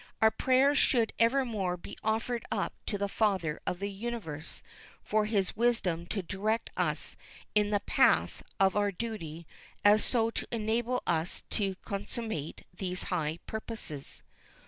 Our 0.19 0.31
prayers 0.31 0.79
should 0.79 1.13
evermore 1.19 1.77
be 1.77 1.95
offered 2.03 2.43
up 2.51 2.73
to 2.87 2.97
the 2.97 3.07
Father 3.07 3.59
of 3.67 3.77
the 3.77 3.91
Universe 3.91 4.63
for 5.03 5.25
His 5.25 5.55
wisdom 5.55 6.07
to 6.07 6.23
direct 6.23 6.71
us 6.75 7.15
in 7.53 7.69
the 7.69 7.81
path 7.81 8.41
of 8.59 8.75
our 8.75 8.91
duty 8.91 9.45
so 9.97 10.27
as 10.27 10.33
to 10.39 10.47
enable 10.51 11.03
us 11.05 11.43
to 11.51 11.75
consummate 11.85 12.65
these 12.73 13.03
high 13.13 13.37
purposes. 13.45 14.23